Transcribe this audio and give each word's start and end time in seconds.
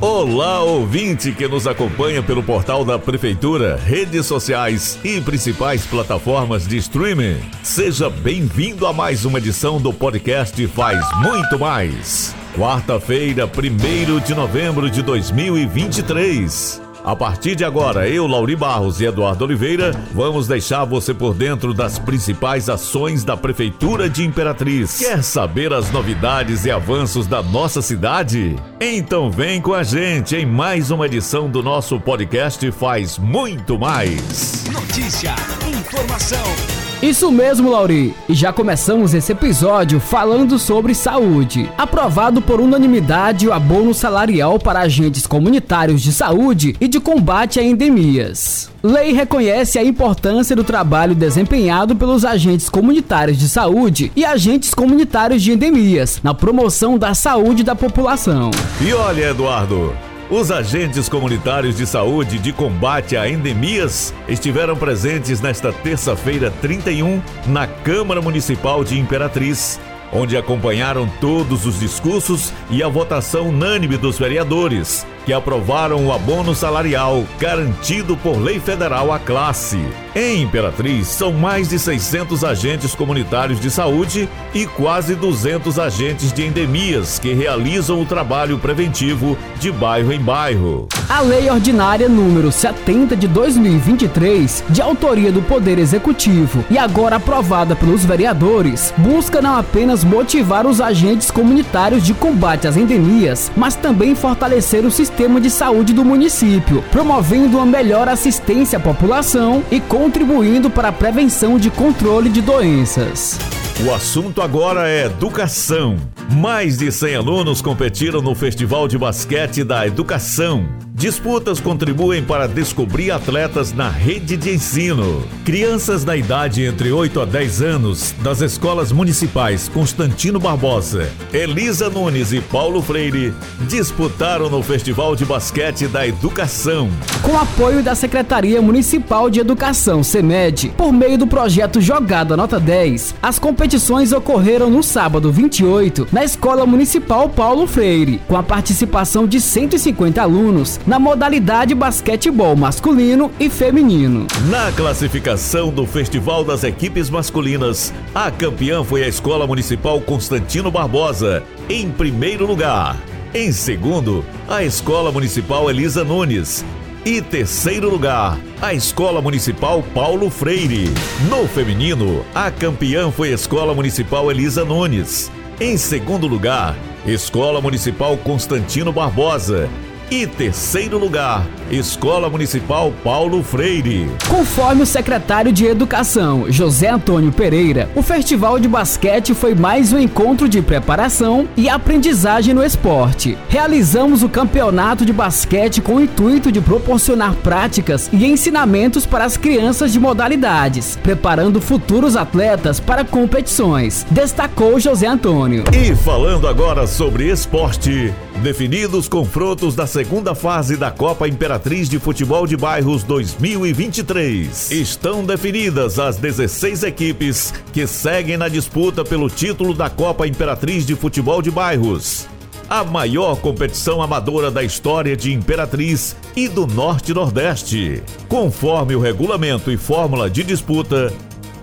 Olá, 0.00 0.60
ouvinte 0.60 1.30
que 1.30 1.46
nos 1.46 1.66
acompanha 1.66 2.22
pelo 2.22 2.42
portal 2.42 2.86
da 2.86 2.98
Prefeitura, 2.98 3.76
redes 3.76 4.24
sociais 4.24 4.98
e 5.04 5.20
principais 5.20 5.84
plataformas 5.84 6.66
de 6.66 6.78
streaming. 6.78 7.38
Seja 7.62 8.08
bem-vindo 8.08 8.86
a 8.86 8.94
mais 8.94 9.26
uma 9.26 9.36
edição 9.36 9.78
do 9.78 9.92
podcast 9.92 10.66
Faz 10.68 11.04
Muito 11.18 11.58
Mais. 11.58 12.34
Quarta-feira, 12.56 13.44
1 13.44 14.20
de 14.20 14.34
novembro 14.34 14.90
de 14.90 15.02
2023. 15.02 16.89
A 17.04 17.16
partir 17.16 17.54
de 17.54 17.64
agora, 17.64 18.08
eu, 18.08 18.26
Lauri 18.26 18.54
Barros 18.54 19.00
e 19.00 19.06
Eduardo 19.06 19.44
Oliveira, 19.44 19.92
vamos 20.12 20.46
deixar 20.46 20.84
você 20.84 21.14
por 21.14 21.34
dentro 21.34 21.72
das 21.72 21.98
principais 21.98 22.68
ações 22.68 23.24
da 23.24 23.36
Prefeitura 23.36 24.08
de 24.08 24.24
Imperatriz. 24.24 24.98
Quer 24.98 25.22
saber 25.22 25.72
as 25.72 25.90
novidades 25.90 26.64
e 26.64 26.70
avanços 26.70 27.26
da 27.26 27.42
nossa 27.42 27.80
cidade? 27.80 28.56
Então 28.80 29.30
vem 29.30 29.60
com 29.60 29.72
a 29.72 29.82
gente 29.82 30.36
em 30.36 30.44
mais 30.44 30.90
uma 30.90 31.06
edição 31.06 31.48
do 31.48 31.62
nosso 31.62 31.98
podcast 31.98 32.70
Faz 32.72 33.18
Muito 33.18 33.78
Mais. 33.78 34.64
Notícia, 34.70 35.34
informação 35.66 36.79
isso 37.02 37.32
mesmo, 37.32 37.70
Lauri. 37.70 38.14
E 38.28 38.34
já 38.34 38.52
começamos 38.52 39.14
esse 39.14 39.32
episódio 39.32 39.98
falando 39.98 40.58
sobre 40.58 40.94
saúde. 40.94 41.70
Aprovado 41.78 42.42
por 42.42 42.60
unanimidade 42.60 43.48
o 43.48 43.52
abono 43.52 43.94
salarial 43.94 44.58
para 44.58 44.80
agentes 44.80 45.26
comunitários 45.26 46.02
de 46.02 46.12
saúde 46.12 46.76
e 46.78 46.86
de 46.86 47.00
combate 47.00 47.58
a 47.58 47.62
endemias. 47.62 48.70
Lei 48.82 49.12
reconhece 49.12 49.78
a 49.78 49.84
importância 49.84 50.54
do 50.54 50.62
trabalho 50.62 51.14
desempenhado 51.14 51.96
pelos 51.96 52.24
agentes 52.24 52.68
comunitários 52.68 53.38
de 53.38 53.48
saúde 53.48 54.12
e 54.14 54.24
agentes 54.24 54.74
comunitários 54.74 55.42
de 55.42 55.52
endemias 55.52 56.20
na 56.22 56.34
promoção 56.34 56.98
da 56.98 57.14
saúde 57.14 57.62
da 57.62 57.74
população. 57.74 58.50
E 58.80 58.92
olha, 58.92 59.30
Eduardo, 59.30 59.94
os 60.30 60.52
agentes 60.52 61.08
comunitários 61.08 61.76
de 61.76 61.84
saúde 61.84 62.38
de 62.38 62.52
combate 62.52 63.16
a 63.16 63.28
endemias 63.28 64.14
estiveram 64.28 64.76
presentes 64.76 65.40
nesta 65.40 65.72
terça-feira 65.72 66.52
31 66.62 67.20
na 67.48 67.66
Câmara 67.66 68.22
Municipal 68.22 68.84
de 68.84 68.96
Imperatriz, 68.96 69.80
onde 70.12 70.36
acompanharam 70.36 71.10
todos 71.20 71.66
os 71.66 71.80
discursos 71.80 72.52
e 72.70 72.80
a 72.80 72.86
votação 72.86 73.48
unânime 73.48 73.96
dos 73.96 74.18
vereadores, 74.18 75.04
que 75.24 75.32
aprovaram 75.32 76.06
o 76.06 76.12
abono 76.12 76.54
salarial 76.54 77.24
garantido 77.38 78.16
por 78.16 78.38
lei 78.38 78.58
federal 78.58 79.12
à 79.12 79.18
classe. 79.18 79.78
Em 80.14 80.42
Imperatriz, 80.42 81.06
são 81.06 81.32
mais 81.32 81.68
de 81.68 81.78
600 81.78 82.42
agentes 82.42 82.94
comunitários 82.94 83.60
de 83.60 83.70
saúde 83.70 84.28
e 84.52 84.66
quase 84.66 85.14
200 85.14 85.78
agentes 85.78 86.32
de 86.32 86.44
endemias 86.44 87.18
que 87.18 87.32
realizam 87.32 88.00
o 88.00 88.06
trabalho 88.06 88.58
preventivo 88.58 89.38
de 89.60 89.70
bairro 89.70 90.12
em 90.12 90.20
bairro. 90.20 90.88
A 91.08 91.20
Lei 91.20 91.50
Ordinária 91.50 92.08
número 92.08 92.50
70 92.50 93.16
de 93.16 93.28
2023, 93.28 94.64
de 94.68 94.80
autoria 94.82 95.30
do 95.30 95.42
Poder 95.42 95.78
Executivo 95.78 96.64
e 96.70 96.78
agora 96.78 97.16
aprovada 97.16 97.76
pelos 97.76 98.04
vereadores, 98.04 98.92
busca 98.96 99.40
não 99.40 99.56
apenas 99.56 100.02
motivar 100.02 100.66
os 100.66 100.80
agentes 100.80 101.30
comunitários 101.30 102.04
de 102.04 102.14
combate 102.14 102.66
às 102.66 102.76
endemias, 102.76 103.50
mas 103.56 103.76
também 103.76 104.14
fortalecer 104.14 104.84
o 104.84 104.90
sistema 104.90 105.09
de 105.40 105.50
saúde 105.50 105.92
do 105.92 106.04
município, 106.04 106.82
promovendo 106.90 107.58
uma 107.58 107.66
melhor 107.66 108.08
assistência 108.08 108.78
à 108.78 108.80
população 108.80 109.62
e 109.70 109.80
contribuindo 109.80 110.70
para 110.70 110.88
a 110.88 110.92
prevenção 110.92 111.58
de 111.58 111.70
controle 111.70 112.28
de 112.28 112.40
doenças. 112.40 113.38
O 113.84 113.92
assunto 113.94 114.42
agora 114.42 114.88
é 114.88 115.06
educação. 115.06 115.96
Mais 116.32 116.78
de 116.78 116.92
100 116.92 117.16
alunos 117.16 117.62
competiram 117.62 118.20
no 118.20 118.34
Festival 118.34 118.86
de 118.86 118.98
Basquete 118.98 119.64
da 119.64 119.86
Educação. 119.86 120.68
Disputas 121.00 121.60
contribuem 121.60 122.22
para 122.22 122.46
descobrir 122.46 123.10
atletas 123.10 123.72
na 123.72 123.88
rede 123.88 124.36
de 124.36 124.50
ensino. 124.50 125.24
Crianças 125.46 126.04
na 126.04 126.14
idade 126.14 126.62
entre 126.62 126.92
8 126.92 127.20
a 127.22 127.24
10 127.24 127.62
anos 127.62 128.14
das 128.20 128.42
escolas 128.42 128.92
municipais 128.92 129.66
Constantino 129.66 130.38
Barbosa, 130.38 131.10
Elisa 131.32 131.88
Nunes 131.88 132.34
e 132.34 132.40
Paulo 132.42 132.82
Freire 132.82 133.32
disputaram 133.60 134.50
no 134.50 134.62
Festival 134.62 135.16
de 135.16 135.24
Basquete 135.24 135.86
da 135.86 136.06
Educação. 136.06 136.90
Com 137.22 137.38
apoio 137.38 137.82
da 137.82 137.94
Secretaria 137.94 138.60
Municipal 138.60 139.30
de 139.30 139.40
Educação, 139.40 140.04
SEMED, 140.04 140.74
por 140.76 140.92
meio 140.92 141.16
do 141.16 141.26
projeto 141.26 141.80
Jogada 141.80 142.36
Nota 142.36 142.60
10, 142.60 143.14
as 143.22 143.38
competições 143.38 144.12
ocorreram 144.12 144.68
no 144.68 144.82
sábado 144.82 145.32
28 145.32 146.08
na 146.12 146.22
Escola 146.24 146.66
Municipal 146.66 147.26
Paulo 147.30 147.66
Freire, 147.66 148.20
com 148.28 148.36
a 148.36 148.42
participação 148.42 149.26
de 149.26 149.40
150 149.40 150.20
alunos 150.20 150.78
na 150.90 150.98
modalidade 150.98 151.72
basquetebol 151.72 152.56
masculino 152.56 153.30
e 153.38 153.48
feminino. 153.48 154.26
Na 154.48 154.72
classificação 154.72 155.70
do 155.70 155.86
Festival 155.86 156.42
das 156.42 156.64
Equipes 156.64 157.08
Masculinas, 157.08 157.94
a 158.12 158.28
campeã 158.28 158.82
foi 158.82 159.04
a 159.04 159.06
Escola 159.06 159.46
Municipal 159.46 160.00
Constantino 160.00 160.68
Barbosa, 160.68 161.44
em 161.68 161.88
primeiro 161.92 162.44
lugar. 162.44 162.96
Em 163.32 163.52
segundo, 163.52 164.24
a 164.48 164.64
Escola 164.64 165.12
Municipal 165.12 165.70
Elisa 165.70 166.02
Nunes. 166.02 166.64
E 167.04 167.22
terceiro 167.22 167.88
lugar, 167.88 168.36
a 168.60 168.74
Escola 168.74 169.22
Municipal 169.22 169.84
Paulo 169.94 170.28
Freire. 170.28 170.92
No 171.28 171.46
feminino, 171.46 172.26
a 172.34 172.50
campeã 172.50 173.12
foi 173.12 173.30
a 173.30 173.34
Escola 173.34 173.72
Municipal 173.72 174.28
Elisa 174.28 174.64
Nunes. 174.64 175.30
Em 175.60 175.76
segundo 175.76 176.26
lugar, 176.26 176.74
Escola 177.06 177.60
Municipal 177.60 178.16
Constantino 178.16 178.92
Barbosa. 178.92 179.70
E 180.10 180.26
terceiro 180.26 180.98
lugar, 180.98 181.46
Escola 181.70 182.28
Municipal 182.28 182.92
Paulo 183.04 183.44
Freire. 183.44 184.10
Conforme 184.28 184.82
o 184.82 184.86
secretário 184.86 185.52
de 185.52 185.64
Educação, 185.64 186.46
José 186.50 186.88
Antônio 186.88 187.30
Pereira, 187.30 187.88
o 187.94 188.02
Festival 188.02 188.58
de 188.58 188.66
Basquete 188.66 189.32
foi 189.34 189.54
mais 189.54 189.92
um 189.92 189.98
encontro 190.00 190.48
de 190.48 190.60
preparação 190.60 191.48
e 191.56 191.68
aprendizagem 191.68 192.52
no 192.52 192.64
esporte. 192.64 193.38
Realizamos 193.48 194.24
o 194.24 194.28
campeonato 194.28 195.06
de 195.06 195.12
basquete 195.12 195.80
com 195.80 195.94
o 195.94 196.00
intuito 196.00 196.50
de 196.50 196.60
proporcionar 196.60 197.36
práticas 197.36 198.10
e 198.12 198.26
ensinamentos 198.26 199.06
para 199.06 199.24
as 199.24 199.36
crianças 199.36 199.92
de 199.92 200.00
modalidades, 200.00 200.98
preparando 201.00 201.60
futuros 201.60 202.16
atletas 202.16 202.80
para 202.80 203.04
competições, 203.04 204.04
destacou 204.10 204.80
José 204.80 205.06
Antônio. 205.06 205.62
E 205.72 205.94
falando 205.94 206.48
agora 206.48 206.84
sobre 206.88 207.30
esporte, 207.30 208.12
definidos 208.40 209.06
confrontos 209.06 209.74
da 209.74 209.86
segunda 209.86 210.34
fase 210.34 210.76
da 210.76 210.90
Copa 210.90 211.28
Imperatriz 211.28 211.88
de 211.88 211.98
Futebol 211.98 212.46
de 212.46 212.56
Bairros 212.56 213.02
2023. 213.02 214.70
Estão 214.70 215.24
definidas 215.24 215.98
as 215.98 216.16
16 216.16 216.82
equipes 216.84 217.52
que 217.72 217.86
seguem 217.86 218.38
na 218.38 218.48
disputa 218.48 219.04
pelo 219.04 219.28
título 219.28 219.74
da 219.74 219.90
Copa 219.90 220.26
Imperatriz 220.26 220.86
de 220.86 220.96
Futebol 220.96 221.42
de 221.42 221.50
Bairros. 221.50 222.26
A 222.68 222.82
maior 222.82 223.36
competição 223.40 224.00
amadora 224.00 224.50
da 224.50 224.62
história 224.62 225.16
de 225.16 225.32
Imperatriz 225.32 226.16
e 226.34 226.48
do 226.48 226.66
Norte-Nordeste. 226.66 228.02
Conforme 228.28 228.94
o 228.94 229.00
regulamento 229.00 229.70
e 229.70 229.76
fórmula 229.76 230.30
de 230.30 230.44
disputa, 230.44 231.12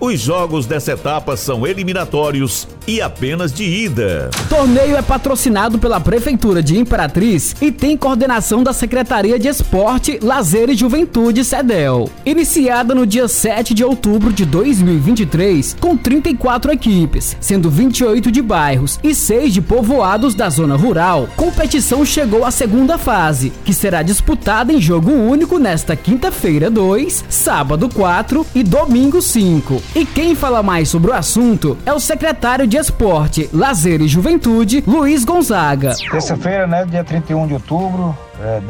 os 0.00 0.20
jogos 0.20 0.64
dessa 0.64 0.92
etapa 0.92 1.36
são 1.36 1.66
eliminatórios 1.66 2.68
e 2.86 3.00
apenas 3.00 3.52
de 3.52 3.64
ida. 3.64 4.30
Torneio 4.48 4.96
é 4.96 5.02
patrocinado 5.02 5.78
pela 5.78 6.00
Prefeitura 6.00 6.62
de 6.62 6.78
Imperatriz 6.78 7.54
e 7.60 7.72
tem 7.72 7.96
coordenação 7.96 8.62
da 8.62 8.72
Secretaria 8.72 9.38
de 9.38 9.48
Esporte, 9.48 10.18
Lazer 10.22 10.70
e 10.70 10.74
Juventude 10.74 11.44
SEDEL. 11.44 12.08
Iniciada 12.24 12.94
no 12.94 13.04
dia 13.04 13.26
7 13.26 13.74
de 13.74 13.84
outubro 13.84 14.32
de 14.32 14.44
2023, 14.44 15.76
com 15.80 15.96
34 15.96 16.72
equipes, 16.72 17.36
sendo 17.40 17.68
28 17.68 18.30
de 18.30 18.40
bairros 18.40 18.98
e 19.02 19.14
6 19.14 19.52
de 19.52 19.60
povoados 19.60 20.34
da 20.34 20.48
zona 20.48 20.76
rural, 20.76 21.28
competição 21.36 22.04
chegou 22.04 22.44
à 22.44 22.50
segunda 22.50 22.96
fase, 22.96 23.52
que 23.64 23.74
será 23.74 24.02
disputada 24.02 24.72
em 24.72 24.80
jogo 24.80 25.10
único 25.10 25.58
nesta 25.58 25.96
quinta-feira 25.96 26.70
2, 26.70 27.24
sábado 27.28 27.88
4 27.88 28.46
e 28.54 28.62
domingo 28.62 29.20
5. 29.20 29.87
E 29.94 30.04
quem 30.04 30.34
fala 30.34 30.62
mais 30.62 30.88
sobre 30.88 31.10
o 31.10 31.14
assunto 31.14 31.76
é 31.86 31.92
o 31.92 31.98
secretário 31.98 32.66
de 32.66 32.76
Esporte, 32.76 33.48
Lazer 33.52 34.02
e 34.02 34.08
Juventude, 34.08 34.84
Luiz 34.86 35.24
Gonzaga. 35.24 35.94
Terça-feira, 36.10 36.66
né, 36.66 36.84
dia 36.84 37.02
31 37.02 37.46
de 37.46 37.54
outubro, 37.54 38.16
é, 38.40 38.60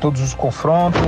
todos 0.00 0.20
os 0.22 0.32
confrontos 0.32 1.00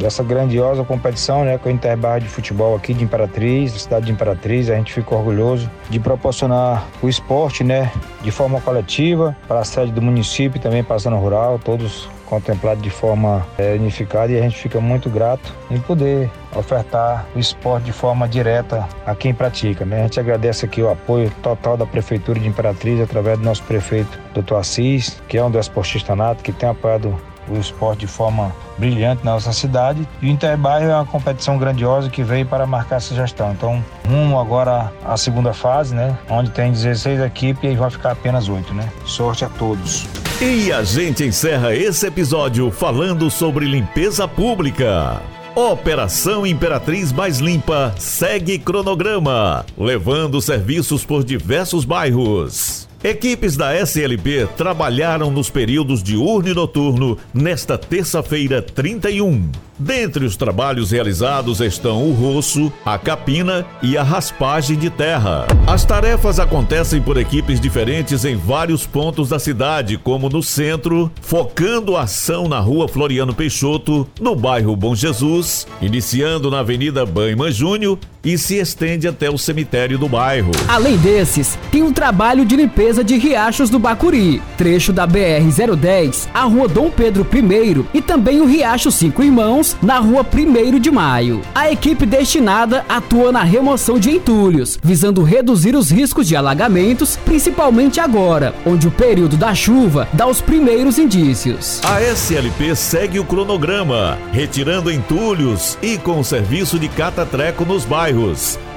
dessa 0.00 0.24
grandiosa 0.24 0.82
competição, 0.82 1.44
né, 1.44 1.58
com 1.58 1.68
o 1.68 1.72
Interbar 1.72 2.20
de 2.20 2.26
Futebol 2.26 2.74
aqui 2.74 2.94
de 2.94 3.04
Imperatriz, 3.04 3.72
cidade 3.72 4.06
de 4.06 4.12
Imperatriz. 4.12 4.70
A 4.70 4.74
gente 4.74 4.92
fica 4.92 5.14
orgulhoso 5.14 5.70
de 5.90 6.00
proporcionar 6.00 6.86
o 7.02 7.08
esporte, 7.08 7.62
né, 7.62 7.92
de 8.22 8.30
forma 8.30 8.60
coletiva 8.60 9.36
para 9.46 9.60
a 9.60 9.64
sede 9.64 9.92
do 9.92 10.00
município 10.00 10.58
e 10.58 10.60
também 10.60 10.82
para 10.82 10.96
a 10.96 10.98
zona 10.98 11.16
rural, 11.16 11.60
todos 11.62 12.08
contemplado 12.30 12.80
de 12.80 12.90
forma 12.90 13.44
é, 13.58 13.74
unificada 13.74 14.30
e 14.30 14.38
a 14.38 14.42
gente 14.42 14.56
fica 14.56 14.80
muito 14.80 15.10
grato 15.10 15.52
em 15.68 15.80
poder 15.80 16.30
ofertar 16.54 17.26
o 17.34 17.40
esporte 17.40 17.86
de 17.86 17.92
forma 17.92 18.28
direta 18.28 18.88
a 19.04 19.16
quem 19.16 19.34
pratica. 19.34 19.84
Né? 19.84 20.00
A 20.00 20.02
gente 20.04 20.20
agradece 20.20 20.64
aqui 20.64 20.80
o 20.80 20.88
apoio 20.88 21.30
total 21.42 21.76
da 21.76 21.84
Prefeitura 21.84 22.38
de 22.38 22.46
Imperatriz 22.46 23.00
através 23.00 23.36
do 23.38 23.44
nosso 23.44 23.64
prefeito, 23.64 24.16
Dr. 24.32 24.54
Assis, 24.54 25.20
que 25.28 25.36
é 25.36 25.44
um 25.44 25.50
do 25.50 25.58
esportista 25.58 26.14
nato, 26.14 26.44
que 26.44 26.52
tem 26.52 26.68
apoiado 26.68 27.18
o 27.50 27.58
esporte 27.58 28.00
de 28.00 28.06
forma 28.06 28.52
brilhante 28.78 29.24
na 29.24 29.32
nossa 29.32 29.52
cidade. 29.52 30.06
E 30.22 30.26
o 30.26 30.28
Interbairro 30.28 30.90
é 30.90 30.94
uma 30.94 31.04
competição 31.04 31.58
grandiosa 31.58 32.08
que 32.08 32.22
veio 32.22 32.46
para 32.46 32.66
marcar 32.66 32.96
essa 32.96 33.14
gestão. 33.14 33.52
Então, 33.52 33.84
rumo 34.08 34.38
agora 34.38 34.92
à 35.04 35.16
segunda 35.16 35.52
fase, 35.52 35.94
né? 35.94 36.16
Onde 36.28 36.50
tem 36.50 36.72
16 36.72 37.20
equipes 37.20 37.70
e 37.70 37.74
vai 37.74 37.90
ficar 37.90 38.12
apenas 38.12 38.48
8, 38.48 38.72
né? 38.74 38.88
Sorte 39.04 39.44
a 39.44 39.48
todos. 39.48 40.06
E 40.40 40.72
a 40.72 40.82
gente 40.82 41.24
encerra 41.24 41.74
esse 41.74 42.06
episódio 42.06 42.70
falando 42.70 43.30
sobre 43.30 43.66
limpeza 43.66 44.26
pública. 44.26 45.20
Operação 45.54 46.46
Imperatriz 46.46 47.12
Mais 47.12 47.38
Limpa 47.40 47.92
segue 47.98 48.58
cronograma, 48.58 49.66
levando 49.76 50.40
serviços 50.40 51.04
por 51.04 51.24
diversos 51.24 51.84
bairros. 51.84 52.89
Equipes 53.02 53.56
da 53.56 53.74
SLP 53.74 54.46
trabalharam 54.58 55.30
nos 55.30 55.48
períodos 55.48 56.02
diurno 56.02 56.50
e 56.50 56.54
noturno 56.54 57.16
nesta 57.32 57.78
terça-feira 57.78 58.60
31. 58.60 59.50
Dentre 59.78 60.26
os 60.26 60.36
trabalhos 60.36 60.90
realizados 60.90 61.60
estão 61.60 62.04
o 62.06 62.12
roço, 62.12 62.70
a 62.84 62.98
capina 62.98 63.64
e 63.82 63.96
a 63.96 64.02
raspagem 64.02 64.76
de 64.76 64.90
terra. 64.90 65.46
As 65.66 65.86
tarefas 65.86 66.38
acontecem 66.38 67.00
por 67.00 67.16
equipes 67.16 67.58
diferentes 67.58 68.26
em 68.26 68.36
vários 68.36 68.86
pontos 68.86 69.30
da 69.30 69.38
cidade, 69.38 69.96
como 69.96 70.28
no 70.28 70.42
centro, 70.42 71.10
focando 71.22 71.96
a 71.96 72.02
ação 72.02 72.46
na 72.46 72.60
rua 72.60 72.86
Floriano 72.86 73.34
Peixoto, 73.34 74.06
no 74.20 74.36
bairro 74.36 74.76
Bom 74.76 74.94
Jesus, 74.94 75.66
iniciando 75.80 76.50
na 76.50 76.58
Avenida 76.58 77.06
Banho 77.06 77.50
Júnior 77.50 77.98
e 78.22 78.36
se 78.36 78.56
estende 78.56 79.08
até 79.08 79.30
o 79.30 79.38
cemitério 79.38 79.98
do 79.98 80.08
bairro. 80.08 80.50
Além 80.68 80.96
desses, 80.98 81.58
tem 81.70 81.82
o 81.82 81.92
trabalho 81.92 82.44
de 82.44 82.56
limpeza 82.56 83.02
de 83.02 83.16
riachos 83.16 83.70
do 83.70 83.78
Bacuri, 83.78 84.42
trecho 84.56 84.92
da 84.92 85.06
BR-010, 85.06 86.28
a 86.32 86.42
rua 86.42 86.68
Dom 86.68 86.90
Pedro 86.90 87.26
I 87.32 87.84
e 87.94 88.02
também 88.02 88.40
o 88.40 88.46
Riacho 88.46 88.90
Cinco 88.90 89.22
Irmãos, 89.22 89.76
na 89.82 89.98
rua 89.98 90.24
1 90.24 90.78
de 90.78 90.90
Maio. 90.90 91.40
A 91.54 91.70
equipe 91.70 92.04
destinada 92.04 92.84
atua 92.88 93.32
na 93.32 93.42
remoção 93.42 93.98
de 93.98 94.10
entulhos, 94.10 94.78
visando 94.82 95.22
reduzir 95.22 95.74
os 95.74 95.90
riscos 95.90 96.28
de 96.28 96.36
alagamentos, 96.36 97.16
principalmente 97.24 98.00
agora, 98.00 98.54
onde 98.66 98.86
o 98.86 98.90
período 98.90 99.36
da 99.36 99.54
chuva 99.54 100.08
dá 100.12 100.26
os 100.26 100.40
primeiros 100.40 100.98
indícios. 100.98 101.80
A 101.84 102.02
SLP 102.02 102.74
segue 102.76 103.18
o 103.18 103.24
cronograma, 103.24 104.18
retirando 104.32 104.90
entulhos 104.90 105.78
e 105.82 105.96
com 105.96 106.20
o 106.20 106.24
serviço 106.24 106.78
de 106.78 106.88
cata-treco 106.88 107.64
nos 107.64 107.84
bairros 107.84 108.09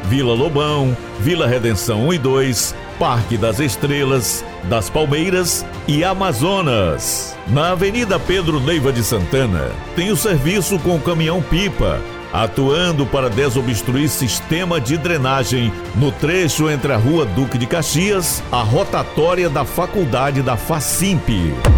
Vila 0.04 0.34
Lobão, 0.34 0.96
Vila 1.20 1.48
Redenção 1.48 2.08
1 2.08 2.14
e 2.14 2.18
2, 2.18 2.76
Parque 3.00 3.38
das 3.38 3.60
Estrelas, 3.60 4.44
das 4.66 4.90
Palmeiras 4.90 5.66
e 5.88 6.04
Amazonas. 6.04 7.36
Na 7.48 7.72
Avenida 7.72 8.20
Pedro 8.20 8.60
Neiva 8.60 8.92
de 8.92 9.04
Santana, 9.04 9.72
tem 9.96 10.12
o 10.12 10.18
serviço 10.18 10.78
com 10.80 11.00
caminhão-pipa 11.00 12.00
atuando 12.34 13.06
para 13.06 13.30
desobstruir 13.30 14.10
sistema 14.10 14.82
de 14.82 14.98
drenagem 14.98 15.72
no 15.96 16.12
trecho 16.12 16.68
entre 16.70 16.92
a 16.92 16.98
Rua 16.98 17.26
Duque 17.26 17.60
de 17.60 17.68
Caxias, 17.68 18.42
a 18.52 18.64
rotatória 18.64 19.48
da 19.50 19.64
Faculdade 19.64 20.42
da 20.42 20.58
Facimp. 20.58 21.30